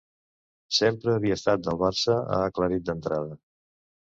Sempre 0.77 1.13
havia 1.17 1.37
estat 1.39 1.63
del 1.67 1.77
Barça, 1.83 2.17
ha 2.17 2.41
aclarit 2.47 2.89
d’entrada. 2.89 3.37